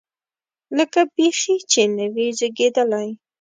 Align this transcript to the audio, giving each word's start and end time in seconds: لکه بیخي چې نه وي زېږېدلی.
لکه 0.77 1.01
بیخي 1.15 1.55
چې 1.71 1.81
نه 1.97 2.05
وي 2.13 2.27
زېږېدلی. 2.37 3.07